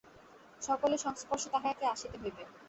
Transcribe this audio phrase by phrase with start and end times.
[0.61, 2.43] সকলের সংস্পর্শে তাঁহাকে আসিতে হইবে।